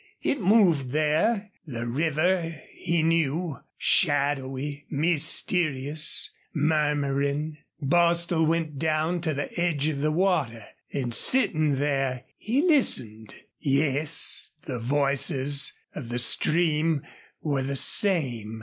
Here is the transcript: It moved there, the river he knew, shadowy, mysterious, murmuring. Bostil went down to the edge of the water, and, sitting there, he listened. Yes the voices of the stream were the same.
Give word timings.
It 0.23 0.39
moved 0.41 0.93
there, 0.93 1.51
the 1.67 1.85
river 1.85 2.59
he 2.71 3.03
knew, 3.03 3.57
shadowy, 3.77 4.87
mysterious, 4.89 6.31
murmuring. 6.55 7.57
Bostil 7.79 8.47
went 8.47 8.79
down 8.79 9.21
to 9.21 9.35
the 9.35 9.51
edge 9.61 9.89
of 9.89 9.99
the 10.01 10.11
water, 10.11 10.65
and, 10.91 11.13
sitting 11.13 11.75
there, 11.75 12.23
he 12.39 12.63
listened. 12.63 13.35
Yes 13.59 14.53
the 14.63 14.79
voices 14.79 15.71
of 15.93 16.09
the 16.09 16.17
stream 16.17 17.03
were 17.43 17.61
the 17.61 17.75
same. 17.75 18.59